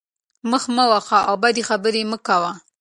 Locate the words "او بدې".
1.29-1.63